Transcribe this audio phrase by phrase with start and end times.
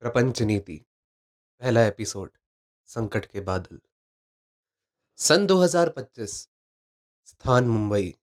[0.00, 0.84] प्रपंच नीति,
[1.60, 2.30] पहला एपिसोड,
[2.86, 3.80] संकट के बादल।
[5.16, 6.48] सन 2025
[7.24, 8.14] स्थान मुंबई।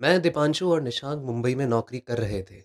[0.00, 2.64] मैं, दीपांशु और निशांक मुंबई में नौकरी कर रहे थे।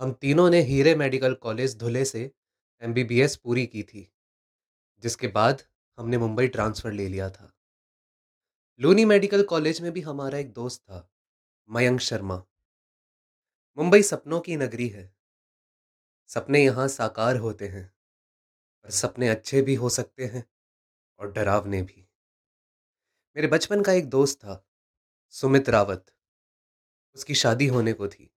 [0.00, 2.32] हम तीनों ने हीरे मेडिकल कॉलेज धुले से
[2.80, 4.12] एमबीबीएस पूरी की थी,
[4.98, 5.62] जिसके बाद
[5.98, 7.52] हमने मुंबई ट्रांसफ़र ले लिया था।
[8.80, 11.10] लूनी मेडिकल कॉलेज में भी हमारा एक दोस्त था,
[11.70, 12.44] मयंक शर्मा।
[13.78, 15.19] मुंबई सपनों की नगरी है।
[16.30, 17.92] सपने यहाँ साकार होते हैं,
[18.82, 20.44] पर सपने अच्छे भी हो सकते हैं
[21.18, 22.08] और डरावने भी।
[23.36, 24.66] मेरे बचपन का एक दोस्त था,
[25.30, 26.06] सुमित रावत।
[27.14, 28.30] उसकी शादी होने को थी।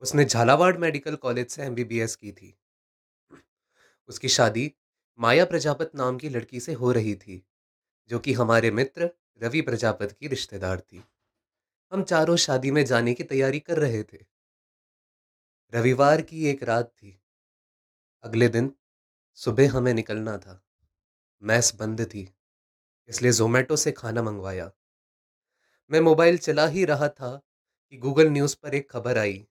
[0.00, 2.58] उसने झालावाड़ मेडिकल कॉलेज से एमबीबीएस की थी।
[4.08, 4.72] उसकी शादी
[5.18, 7.46] माया प्रजापत नाम की लड़की से हो रही थी,
[8.08, 9.10] जो कि हमारे मित्र
[9.42, 11.04] रवि प्रजापत की रिश्तेदार थी।
[11.92, 14.37] हम चारों शादी में जाने की तैयारी कर रहे थे।
[15.72, 17.22] रविवार की एक रात थी।
[18.24, 18.72] अगले दिन
[19.34, 20.62] सुबह हमें निकलना था।
[21.42, 22.34] मैस बंद थी,
[23.08, 24.70] इसलिए जोमेटो से खाना मंगवाया।
[25.90, 27.42] मैं मोबाइल चला ही रहा था
[27.88, 29.46] कि गूगल न्यूज़ पर एक खबर आई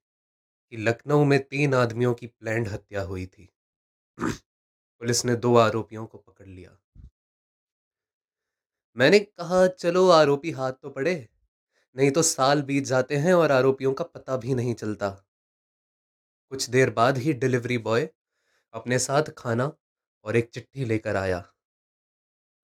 [0.71, 3.49] कि लखनऊ में तीन आदमियों की प्लैंड हत्या हुई थी।
[4.17, 6.77] पुलिस ने दो आरोपियों को पकड़ लिया।
[8.97, 11.29] मैंने कहा, चलो, आरोपी हाथ तो पड़े,
[11.95, 15.26] नहीं तो साल बीत जाते हैं और आरोपियों का पता भी नहीं चलता।
[16.51, 18.07] कुछ देर बाद ही डिलीवरी बॉय
[18.73, 19.71] अपने साथ खाना
[20.25, 21.43] और एक चिट्ठी लेकर आया।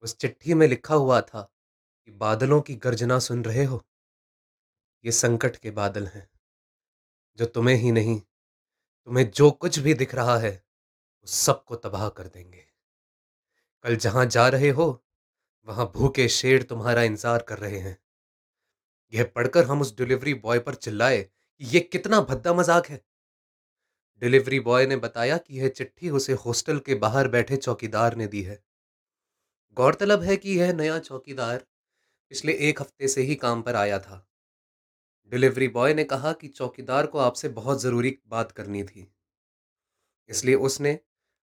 [0.03, 1.41] उस चिट्ठी में लिखा हुआ था
[2.05, 3.83] कि बादलों की गर्जना सुन रहे हो?
[5.05, 6.27] ये संकट के बादल हैं,
[7.39, 12.27] जो तुम्हें ही नहीं, तुम्हें जो कुछ भी दिख रहा है, वो सबको तबाह कर
[12.27, 12.65] देंगे।
[13.85, 15.03] कल जहाँ जा रहे हो,
[15.67, 17.97] वहाँ भूखे शेर तुम्हारा इंतज़ार कर रहे हैं।
[19.13, 23.01] यह पढ़कर हम उस डिलीवरी बॉय पर चिल्लाए कि यह कितना भद्दा मज़ाक है।
[24.23, 28.41] डिलीवरी बॉय ने बताया कि यह चिट्ठी उसे हॉस्टल के बाहर बैठे चौकीदार ने दी
[28.41, 28.63] है।
[29.77, 31.57] गौरतलब है कि यह नया चौकीदार
[32.31, 34.27] पिछले एक हफ़्ते से ही काम पर आया था।
[35.31, 39.13] डिलीवरी बॉय ने कहा कि चौकीदार को आपसे बहुत ज़रूरी बात करनी थी।
[40.29, 40.99] इसलिए उसने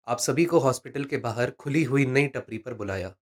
[0.07, 3.15] आप सभी को हॉस्पिटल के बाहर खुली हुई नई टपरी पर बुलाया।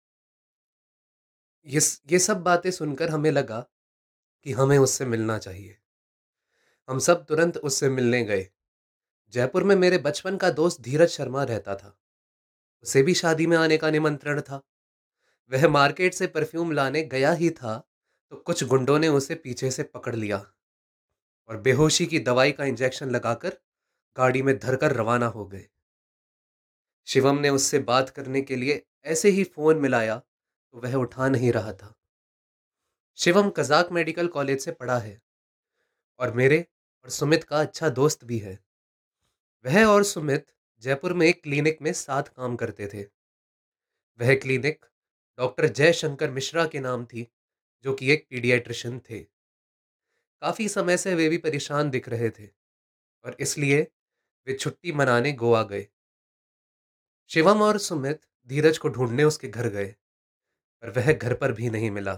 [1.67, 1.79] ये
[2.11, 3.59] ये सब बातें सुनकर हमें लगा
[4.45, 5.77] कि हमें उससे मिलना चाहिए।
[6.89, 8.49] हम सब तुरंत उससे मिलने गए।
[9.33, 11.97] जयपुर में मेरे बचपन का दोस्त धीरज शर्मा रहता था।
[12.81, 14.61] उसे भी शादी में आने का निमंत्रण था।
[15.51, 17.77] वह मार्केट से परफ्यूम लाने गया ही था
[18.31, 20.37] तो कुछ गुंडों ने उसे पीछे से पकड़ लिया।
[21.49, 23.57] और बेहोशी की दवाई का इंजेक्शन लगाकर
[24.17, 25.67] गाड़ी में धरकर रवाना हो गए।
[27.07, 31.51] शिवम ने उससे बात करने के लिए ऐसे ही फ़ोन मिलाया तो वह उठा नहीं
[31.51, 31.93] रहा था।
[33.17, 35.21] शिवम कजाक मेडिकल कॉलेज से पढ़ा है।
[36.19, 36.65] और मेरे
[37.05, 38.66] और सुमित का अच्छा दोस्त भी है।
[39.67, 40.45] वह और सुमित
[40.83, 43.01] जयपुर में एक क्लिनिक में साथ काम करते थे।
[44.19, 44.85] वह क्लिनिक
[45.39, 47.27] डॉक्टर जयशंकर मिश्रा के नाम थी,
[47.85, 49.19] जो कि एक पीडियाट्रिशियन थे।
[50.41, 52.47] काफ़ी समय से वे भी परेशान दिख रहे थे,
[53.25, 53.81] और इसलिए
[54.47, 55.87] वे छुट्टी मनाने गोवा गए।
[57.31, 59.87] शिवम और सुमित धीरज को ढूँढने उसके घर गए,
[60.83, 62.15] पर वह घर पर भी नहीं मिला।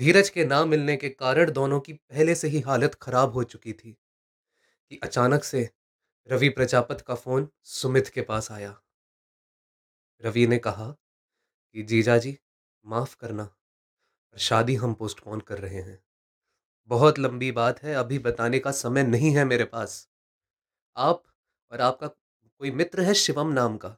[0.00, 3.72] धीरज के ना मिलने के कारण दोनों की पहले से ही हालत खराब हो चुकी
[3.72, 5.68] थी, कि अचानक से
[6.28, 8.82] रवि प्रजापत का फ़ोन सुमित के पास आया।
[10.24, 10.92] रवि ने कहा
[11.72, 12.38] कि, जीजा जी,
[12.86, 13.44] माफ़ करना,
[14.32, 16.04] पर शादी हम पोस्टपोन कर रहे हैं।
[16.86, 20.10] बहुत लंबी बात है, अभी बताने का समय नहीं है मेरे पास।
[20.96, 21.22] आप
[21.72, 22.06] और आपका
[22.58, 23.96] कोई मित्र है शिवम नाम का?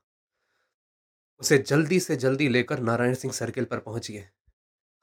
[1.39, 4.31] उसे जल्दी से जल्दी लेकर नारायण सिंह सर्किल पर पहुंचिए।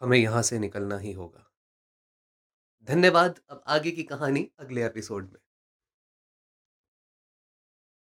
[0.02, 1.52] हमें यहाँ से निकलना ही होगा।
[2.84, 5.40] धन्यवाद, अब आगे की कहानी अगले एपिसोड में।